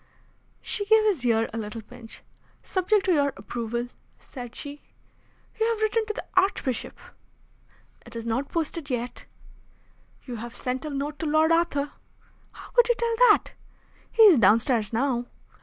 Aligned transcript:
She 0.63 0.83
gave 0.87 1.03
his 1.03 1.23
ear 1.27 1.47
a 1.53 1.59
little 1.59 1.83
pinch. 1.83 2.23
"Subject 2.63 3.05
to 3.05 3.13
your 3.13 3.33
approval," 3.37 3.89
said 4.17 4.55
she. 4.55 4.81
"You 5.59 5.67
have 5.69 5.79
written 5.83 6.07
to 6.07 6.13
the 6.13 6.25
Archbishop." 6.35 6.97
"It 8.03 8.15
is 8.15 8.25
not 8.25 8.49
posted 8.49 8.89
yet." 8.89 9.25
"You 10.25 10.37
have 10.37 10.55
sent 10.55 10.85
a 10.85 10.89
note 10.89 11.19
to 11.19 11.27
Lord 11.27 11.51
Arthur." 11.51 11.91
"How 12.51 12.71
could 12.71 12.89
you 12.89 12.95
tell 12.95 13.15
that?" 13.29 13.51
"He 14.11 14.23
is 14.23 14.39
downstairs 14.39 14.91
now." 14.91 15.27